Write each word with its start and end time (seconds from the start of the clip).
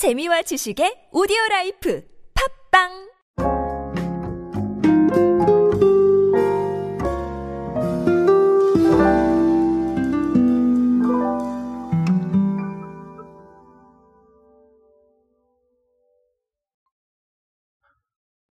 재미와 0.00 0.40
지식의 0.40 1.12
오디오 1.12 1.36
라이프 1.50 2.02
팟빵 2.72 2.88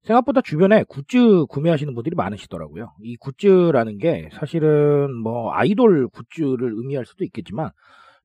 생각보다 0.03 0.41
주변에 0.41 0.83
굿즈 0.83 1.45
구매하시는 1.49 1.95
분들이 1.95 2.17
많으시더라고요. 2.17 2.93
이 3.03 3.17
굿즈라는 3.19 3.99
게 3.99 4.31
사실은 4.33 5.15
뭐 5.15 5.53
아이돌 5.53 6.09
굿즈를 6.09 6.73
의미할 6.75 7.07
수도 7.07 7.23
있겠지만 7.23 7.71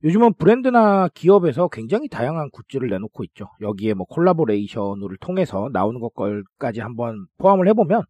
요즘은 0.04 0.34
브랜드나 0.34 1.08
기업에서 1.14 1.68
굉장히 1.68 2.08
다양한 2.08 2.50
굿즈를 2.50 2.88
내놓고 2.88 3.22
있죠. 3.24 3.48
여기에 3.60 3.94
뭐 3.94 4.04
콜라보레이션을 4.06 5.16
통해서 5.20 5.68
나오는 5.72 6.00
것까지 6.00 6.80
한번 6.80 7.26
포함을 7.38 7.68
해보면 7.68 8.02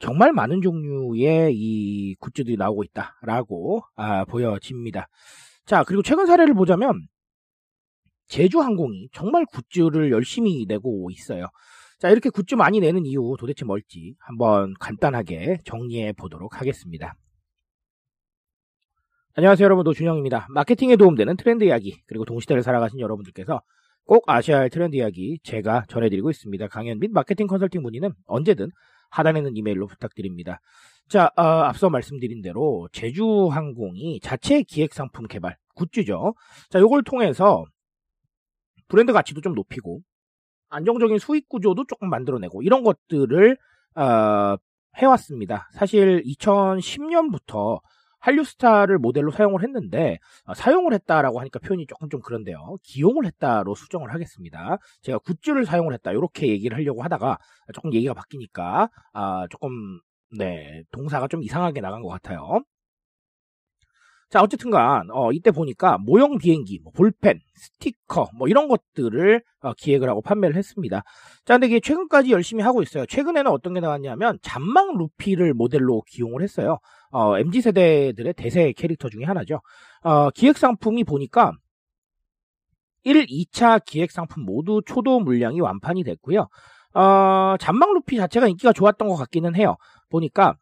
정말 0.00 0.32
많은 0.32 0.62
종류의 0.62 1.54
이 1.54 2.16
굿즈들이 2.16 2.56
나오고 2.56 2.82
있다라고 2.84 3.82
아, 3.94 4.24
보여집니다. 4.24 5.06
자, 5.64 5.84
그리고 5.84 6.02
최근 6.02 6.26
사례를 6.26 6.54
보자면 6.54 7.06
제주항공이 8.26 9.10
정말 9.12 9.44
굿즈를 9.46 10.10
열심히 10.10 10.66
내고 10.66 11.08
있어요. 11.10 11.46
자, 11.98 12.10
이렇게 12.10 12.30
굿즈 12.30 12.56
많이 12.56 12.80
내는 12.80 13.06
이유 13.06 13.36
도대체 13.38 13.64
뭘지 13.64 14.14
한번 14.18 14.74
간단하게 14.80 15.58
정리해 15.64 16.12
보도록 16.12 16.60
하겠습니다. 16.60 17.14
안녕하세요 19.34 19.64
여러분 19.66 19.84
노준영입니다. 19.84 20.48
마케팅에 20.50 20.96
도움되는 20.96 21.36
트렌드 21.36 21.62
이야기 21.62 22.02
그리고 22.06 22.24
동시대를 22.24 22.62
살아가신 22.62 22.98
여러분들께서 22.98 23.62
꼭 24.04 24.24
아셔야 24.26 24.58
할 24.58 24.70
트렌드 24.70 24.96
이야기 24.96 25.38
제가 25.44 25.84
전해드리고 25.88 26.30
있습니다. 26.30 26.66
강연 26.68 26.98
및 26.98 27.12
마케팅 27.12 27.46
컨설팅 27.46 27.82
문의는 27.82 28.14
언제든 28.26 28.70
하단에 29.10 29.38
있는 29.38 29.56
이메일로 29.56 29.86
부탁드립니다. 29.86 30.60
자, 31.08 31.30
어, 31.36 31.42
앞서 31.42 31.88
말씀드린 31.88 32.42
대로 32.42 32.88
제주항공이 32.92 34.20
자체 34.20 34.62
기획 34.62 34.92
상품 34.92 35.28
개발 35.28 35.56
굿즈죠. 35.74 36.34
자, 36.70 36.80
요걸 36.80 37.04
통해서 37.04 37.64
브랜드 38.88 39.12
가치도 39.12 39.40
좀 39.40 39.54
높이고 39.54 40.00
안정적인 40.68 41.18
수익 41.18 41.48
구조도 41.48 41.84
조금 41.86 42.10
만들어내고 42.10 42.62
이런 42.62 42.82
것들을 42.82 43.56
어, 43.94 44.56
해왔습니다. 44.96 45.68
사실 45.72 46.22
2010년부터 46.24 47.80
한류스타를 48.20 48.98
모델로 48.98 49.30
사용을 49.30 49.62
했는데 49.62 50.18
어, 50.44 50.54
사용을 50.54 50.94
했다라고 50.94 51.40
하니까 51.40 51.58
표현이 51.60 51.86
조금 51.86 52.08
좀 52.08 52.20
그런데요. 52.20 52.76
기용을 52.82 53.26
했다로 53.26 53.74
수정을 53.74 54.12
하겠습니다. 54.12 54.78
제가 55.02 55.18
굿즈를 55.18 55.66
사용을 55.66 55.94
했다 55.94 56.12
이렇게 56.12 56.48
얘기를 56.48 56.76
하려고 56.76 57.02
하다가 57.02 57.38
조금 57.74 57.92
얘기가 57.94 58.14
바뀌니까 58.14 58.90
아, 59.12 59.46
조금 59.50 60.00
네 60.36 60.82
동사가 60.92 61.28
좀 61.28 61.42
이상하게 61.42 61.80
나간 61.80 62.02
것 62.02 62.08
같아요. 62.08 62.62
자, 64.30 64.42
어쨌든간 64.42 65.08
어, 65.10 65.32
이때 65.32 65.50
보니까 65.50 65.96
모형 65.96 66.36
비행기, 66.36 66.80
뭐 66.82 66.92
볼펜, 66.94 67.40
스티커, 67.54 68.28
뭐 68.36 68.46
이런 68.46 68.68
것들을 68.68 69.42
어, 69.62 69.72
기획을 69.72 70.06
하고 70.06 70.20
판매를 70.20 70.54
했습니다. 70.54 71.02
자, 71.46 71.54
근데 71.54 71.66
이게 71.68 71.80
최근까지 71.80 72.30
열심히 72.30 72.62
하고 72.62 72.82
있어요. 72.82 73.06
최근에는 73.06 73.50
어떤 73.50 73.72
게 73.72 73.80
나왔냐면 73.80 74.38
잔망 74.42 74.98
루피를 74.98 75.54
모델로 75.54 76.02
기용을 76.06 76.42
했어요. 76.42 76.78
어, 77.10 77.38
mz 77.38 77.62
세대들의 77.62 78.34
대세 78.34 78.72
캐릭터 78.72 79.08
중에 79.08 79.24
하나죠. 79.24 79.60
어, 80.02 80.30
기획 80.30 80.58
상품이 80.58 81.04
보니까 81.04 81.52
1, 83.04 83.26
2차 83.26 83.84
기획 83.84 84.10
상품 84.10 84.44
모두 84.44 84.82
초도 84.84 85.20
물량이 85.20 85.60
완판이 85.60 86.04
됐고요. 86.04 86.48
어, 86.94 87.56
잔망 87.58 87.92
루피 87.94 88.16
자체가 88.16 88.48
인기가 88.48 88.72
좋았던 88.72 89.08
것 89.08 89.16
같기는 89.16 89.54
해요. 89.54 89.76
보니까 90.10 90.56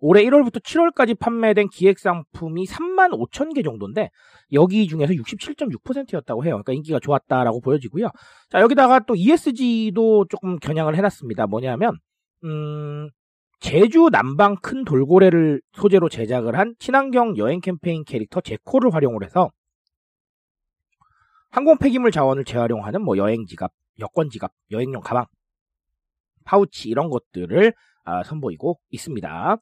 올해 0.00 0.24
1월부터 0.24 0.62
7월까지 0.62 1.18
판매된 1.18 1.68
기획 1.68 1.98
상품이 1.98 2.64
3만 2.64 3.10
5천 3.12 3.54
개 3.54 3.62
정도인데 3.62 4.08
여기 4.52 4.86
중에서 4.86 5.12
67.6%였다고 5.12 6.44
해요. 6.44 6.54
그러니까 6.54 6.72
인기가 6.72 6.98
좋았다라고 7.00 7.60
보여지고요. 7.60 8.08
자 8.48 8.60
여기다가 8.60 9.00
또 9.00 9.14
ESG도 9.14 10.26
조금 10.30 10.58
겨냥을 10.58 10.96
해놨습니다. 10.96 11.46
뭐냐면 11.46 11.98
음, 12.44 13.10
제주 13.60 14.08
남방 14.10 14.56
큰 14.56 14.84
돌고래를 14.84 15.60
소재로 15.72 16.08
제작을 16.08 16.58
한 16.58 16.74
친환경 16.78 17.36
여행 17.36 17.60
캠페인 17.60 18.04
캐릭터 18.04 18.40
제코를 18.40 18.94
활용을 18.94 19.22
해서 19.22 19.50
항공 21.50 21.76
폐기물 21.76 22.10
자원을 22.10 22.44
재활용하는 22.44 23.02
뭐 23.02 23.16
여행 23.18 23.44
지갑, 23.44 23.70
여권 23.98 24.30
지갑, 24.30 24.50
여행용 24.70 25.02
가방, 25.02 25.26
파우치 26.44 26.88
이런 26.88 27.10
것들을 27.10 27.74
아, 28.04 28.22
선보이고 28.22 28.80
있습니다. 28.90 29.58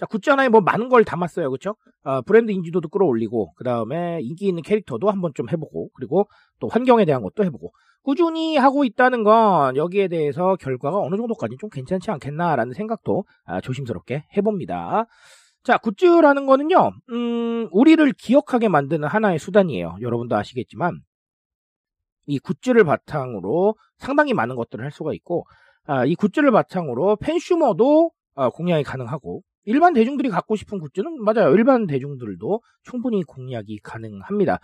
자, 0.00 0.06
굿즈 0.06 0.30
하나에 0.30 0.48
뭐 0.48 0.62
많은 0.62 0.88
걸 0.88 1.04
담았어요. 1.04 1.50
그쵸? 1.50 1.76
어, 2.04 2.22
브랜드 2.22 2.50
인지도도 2.52 2.88
끌어올리고, 2.88 3.52
그 3.52 3.64
다음에 3.64 4.20
인기 4.22 4.48
있는 4.48 4.62
캐릭터도 4.62 5.10
한번 5.10 5.32
좀 5.34 5.50
해보고, 5.50 5.90
그리고 5.94 6.26
또 6.58 6.68
환경에 6.68 7.04
대한 7.04 7.22
것도 7.22 7.44
해보고, 7.44 7.70
꾸준히 8.02 8.56
하고 8.56 8.84
있다는 8.84 9.24
건 9.24 9.76
여기에 9.76 10.08
대해서 10.08 10.56
결과가 10.56 10.98
어느 10.98 11.16
정도까지 11.16 11.58
좀 11.60 11.68
괜찮지 11.68 12.10
않겠나라는 12.12 12.72
생각도 12.72 13.24
아, 13.44 13.60
조심스럽게 13.60 14.24
해봅니다. 14.38 15.04
자, 15.64 15.76
굿즈라는 15.76 16.46
거는요, 16.46 16.92
음, 17.10 17.68
우리를 17.70 18.10
기억하게 18.14 18.68
만드는 18.68 19.06
하나의 19.06 19.38
수단이에요. 19.38 19.98
여러분도 20.00 20.34
아시겠지만, 20.34 20.98
이 22.24 22.38
굿즈를 22.38 22.84
바탕으로 22.84 23.74
상당히 23.98 24.32
많은 24.32 24.56
것들을 24.56 24.82
할 24.82 24.92
수가 24.92 25.12
있고, 25.12 25.44
아, 25.84 26.06
이 26.06 26.14
굿즈를 26.14 26.52
바탕으로 26.52 27.16
팬슈머도 27.16 28.12
아, 28.34 28.48
공략이 28.48 28.84
가능하고, 28.84 29.42
일반 29.64 29.92
대중들이 29.92 30.28
갖고 30.30 30.56
싶은 30.56 30.78
굿즈는 30.78 31.22
맞아요. 31.22 31.52
일반 31.54 31.86
대중들도 31.86 32.62
충분히 32.82 33.22
공략이 33.22 33.78
가능합니다. 33.82 34.58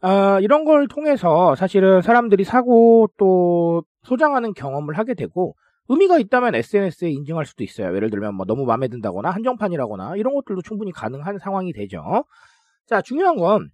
아, 0.00 0.38
이런 0.40 0.64
걸 0.64 0.88
통해서 0.88 1.54
사실은 1.54 2.02
사람들이 2.02 2.44
사고 2.44 3.08
또 3.18 3.82
소장하는 4.04 4.54
경험을 4.54 4.96
하게 4.96 5.14
되고 5.14 5.56
의미가 5.88 6.18
있다면 6.18 6.54
SNS에 6.54 7.10
인증할 7.10 7.46
수도 7.46 7.64
있어요. 7.64 7.94
예를 7.96 8.10
들면 8.10 8.34
뭐 8.34 8.46
너무 8.46 8.64
마음에 8.64 8.88
든다거나 8.88 9.30
한정판이라거나 9.30 10.16
이런 10.16 10.34
것들도 10.34 10.62
충분히 10.62 10.92
가능한 10.92 11.38
상황이 11.38 11.72
되죠. 11.72 12.24
자, 12.86 13.00
중요한 13.02 13.36
건 13.36 13.70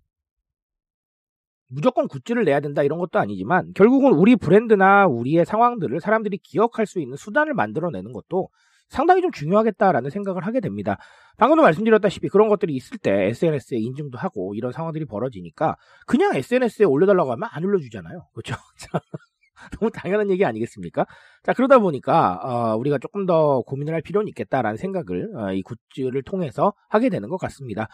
무조건 1.69 2.09
굿즈를 2.09 2.45
내야 2.45 2.61
된다 2.61 2.83
이런 2.83 2.99
것도 2.99 3.19
아니지만 3.19 3.73
결국은 3.75 4.13
우리 4.13 4.37
브랜드나 4.37 5.07
우리의 5.07 5.45
상황들을 5.45 6.01
사람들이 6.01 6.39
기억할 6.39 6.87
수 6.87 7.01
있는 7.01 7.17
수단을 7.17 7.53
만들어내는 7.55 8.13
것도 8.13 8.49
상당히 8.89 9.22
좀 9.22 9.31
중요하겠다라는 9.33 10.11
생각을 10.11 10.47
하게 10.47 10.61
됩니다. 10.61 10.99
방금도 11.37 11.62
말씀드렸다시피 11.62 12.28
그런 12.28 12.49
것들이 12.49 12.75
있을 12.75 12.99
때 12.99 13.28
SNS에 13.28 13.78
인증도 13.78 14.19
하고 14.19 14.55
이런 14.55 14.72
상황들이 14.72 15.05
벌어지니까 15.05 15.77
그냥 16.06 16.34
SNS에 16.37 16.84
올려달라고 16.87 17.33
하면 17.33 17.49
안 17.50 17.65
올려주잖아요. 17.65 18.28
그렇죠? 18.33 18.55
너무 19.78 19.91
당연한 19.91 20.31
얘기 20.31 20.45
아니겠습니까? 20.45 21.06
자 21.43 21.53
그러다 21.53 21.78
보니까 21.78 22.41
어, 22.43 22.77
우리가 22.77 22.99
조금 22.99 23.27
더 23.27 23.62
고민을 23.62 23.95
할 23.95 24.03
필요는 24.03 24.28
있겠다라는 24.28 24.77
생각을 24.77 25.31
어, 25.37 25.53
이 25.53 25.62
굿즈를 25.62 26.22
통해서 26.22 26.75
하게 26.89 27.09
되는 27.09 27.28
것 27.28 27.37
같습니다. 27.37 27.89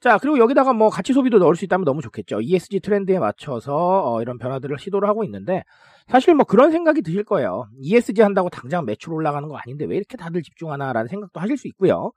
자, 0.00 0.18
그리고 0.18 0.38
여기다가 0.38 0.72
뭐 0.74 0.90
가치 0.90 1.12
소비도 1.14 1.38
넣을 1.38 1.56
수 1.56 1.64
있다면 1.64 1.84
너무 1.84 2.02
좋겠죠. 2.02 2.40
ESG 2.42 2.80
트렌드에 2.80 3.18
맞춰서 3.18 3.74
어, 3.74 4.20
이런 4.20 4.38
변화들을 4.38 4.78
시도를 4.78 5.08
하고 5.08 5.24
있는데 5.24 5.64
사실 6.08 6.34
뭐 6.34 6.44
그런 6.44 6.70
생각이 6.70 7.00
드실 7.00 7.24
거예요. 7.24 7.66
ESG 7.80 8.20
한다고 8.20 8.50
당장 8.50 8.84
매출 8.84 9.14
올라가는 9.14 9.48
거 9.48 9.56
아닌데 9.56 9.86
왜 9.86 9.96
이렇게 9.96 10.18
다들 10.18 10.42
집중하나라는 10.42 11.08
생각도 11.08 11.40
하실 11.40 11.56
수 11.56 11.68
있고요. 11.68 12.12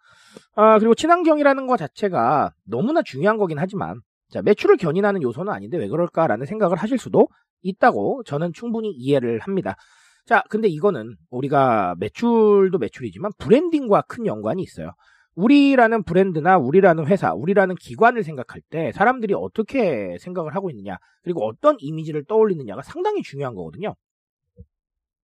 아, 0.55 0.79
그리고 0.79 0.95
친환경이라는 0.95 1.67
것 1.67 1.77
자체가 1.77 2.51
너무나 2.65 3.01
중요한 3.03 3.37
거긴 3.37 3.57
하지만 3.57 4.01
자, 4.29 4.41
매출을 4.41 4.75
견인하는 4.75 5.21
요소는 5.21 5.53
아닌데 5.53 5.77
왜 5.77 5.87
그럴까라는 5.87 6.45
생각을 6.45 6.77
하실 6.77 6.97
수도 6.97 7.29
있다고 7.61 8.23
저는 8.25 8.51
충분히 8.53 8.91
이해를 8.91 9.39
합니다. 9.39 9.77
자, 10.25 10.43
근데 10.49 10.67
이거는 10.67 11.15
우리가 11.29 11.95
매출도 11.99 12.77
매출이지만 12.77 13.31
브랜딩과 13.37 14.01
큰 14.09 14.25
연관이 14.25 14.61
있어요. 14.61 14.91
우리라는 15.37 16.01
브랜드나 16.01 16.57
우리라는 16.57 17.05
회사, 17.05 17.31
우리라는 17.31 17.75
기관을 17.75 18.23
생각할 18.23 18.59
때 18.71 18.91
사람들이 18.91 19.35
어떻게 19.35 20.17
생각을 20.19 20.55
하고 20.55 20.71
있느냐, 20.71 20.97
그리고 21.21 21.45
어떤 21.45 21.77
이미지를 21.79 22.25
떠올리느냐가 22.25 22.81
상당히 22.81 23.21
중요한 23.21 23.53
거거든요. 23.53 23.95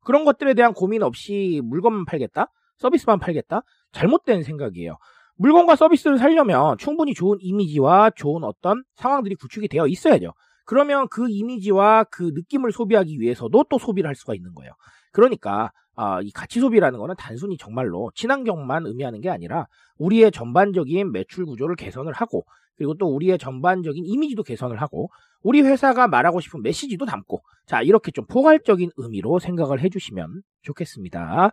그런 0.01 0.24
것들에 0.24 0.54
대한 0.54 0.74
고민 0.74 1.01
없이 1.01 1.62
물건만 1.63 2.06
팔겠다? 2.06 2.51
서비스만 2.77 3.18
팔겠다? 3.18 3.63
잘못된 3.92 4.44
생각이에요. 4.44 4.98
물건과 5.38 5.75
서비스를 5.75 6.19
살려면 6.19 6.77
충분히 6.77 7.15
좋은 7.15 7.39
이미지와 7.42 8.12
좋은 8.12 8.44
어떤 8.44 8.83
상황들이 8.95 9.33
구축이 9.33 9.68
되어 9.68 9.88
있어야죠. 9.88 10.33
그러면 10.65 11.07
그 11.10 11.27
이미지와 11.27 12.04
그 12.04 12.31
느낌을 12.36 12.71
소비하기 12.71 13.19
위해서도 13.19 13.65
또 13.68 13.80
소비를 13.80 14.07
할 14.07 14.13
수가 14.13 14.36
있는 14.36 14.54
거예요. 14.54 14.74
그러니까 15.12 15.71
아, 15.95 16.21
이 16.21 16.31
가치 16.31 16.59
소비라는 16.59 16.99
거는 16.99 17.15
단순히 17.17 17.57
정말로 17.57 18.11
친환경만 18.15 18.87
의미하는 18.87 19.21
게 19.21 19.29
아니라 19.29 19.67
우리의 19.97 20.31
전반적인 20.31 21.11
매출 21.11 21.45
구조를 21.45 21.75
개선을 21.75 22.13
하고 22.13 22.45
그리고 22.75 22.95
또 22.95 23.07
우리의 23.07 23.37
전반적인 23.37 24.03
이미지도 24.05 24.43
개선을 24.43 24.81
하고 24.81 25.09
우리 25.43 25.61
회사가 25.61 26.07
말하고 26.07 26.39
싶은 26.39 26.63
메시지도 26.63 27.05
담고 27.05 27.43
자 27.65 27.81
이렇게 27.81 28.11
좀 28.11 28.25
포괄적인 28.25 28.91
의미로 28.97 29.39
생각을 29.39 29.81
해주시면 29.81 30.41
좋겠습니다. 30.63 31.51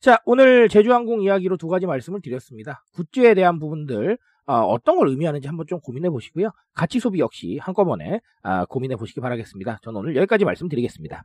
자 0.00 0.18
오늘 0.24 0.68
제주항공 0.68 1.22
이야기로 1.22 1.56
두 1.56 1.68
가지 1.68 1.86
말씀을 1.86 2.20
드렸습니다. 2.22 2.82
굿즈에 2.94 3.34
대한 3.34 3.58
부분들 3.58 4.16
어, 4.46 4.76
떤걸 4.82 5.08
의미하는지 5.08 5.46
한번 5.46 5.66
좀 5.66 5.80
고민해 5.80 6.10
보시고요. 6.10 6.50
가치 6.74 6.98
소비 6.98 7.20
역시 7.20 7.58
한꺼번에 7.60 8.20
아, 8.42 8.64
고민해 8.64 8.96
보시기 8.96 9.20
바라겠습니다. 9.20 9.78
저는 9.82 10.00
오늘 10.00 10.16
여기까지 10.16 10.44
말씀드리겠습니다. 10.44 11.24